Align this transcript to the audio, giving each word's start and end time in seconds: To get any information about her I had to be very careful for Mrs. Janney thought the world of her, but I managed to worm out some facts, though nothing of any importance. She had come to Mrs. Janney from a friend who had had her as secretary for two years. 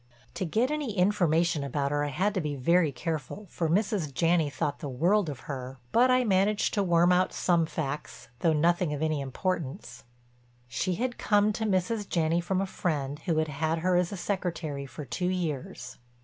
To 0.33 0.45
get 0.45 0.71
any 0.71 0.97
information 0.97 1.63
about 1.63 1.91
her 1.91 2.03
I 2.03 2.07
had 2.07 2.33
to 2.33 2.41
be 2.41 2.55
very 2.55 2.91
careful 2.91 3.45
for 3.51 3.69
Mrs. 3.69 4.11
Janney 4.11 4.49
thought 4.49 4.79
the 4.79 4.89
world 4.89 5.29
of 5.29 5.41
her, 5.41 5.77
but 5.91 6.09
I 6.09 6.23
managed 6.23 6.73
to 6.73 6.81
worm 6.81 7.11
out 7.11 7.31
some 7.31 7.67
facts, 7.67 8.27
though 8.39 8.51
nothing 8.51 8.93
of 8.95 9.03
any 9.03 9.21
importance. 9.21 10.03
She 10.67 10.95
had 10.95 11.19
come 11.19 11.53
to 11.53 11.65
Mrs. 11.65 12.09
Janney 12.09 12.41
from 12.41 12.61
a 12.61 12.65
friend 12.65 13.19
who 13.27 13.37
had 13.37 13.47
had 13.49 13.77
her 13.85 13.95
as 13.95 14.09
secretary 14.19 14.87
for 14.87 15.05
two 15.05 15.29
years. 15.29 15.99